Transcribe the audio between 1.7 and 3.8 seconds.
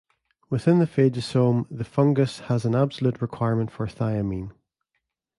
fungus has an absolute requirement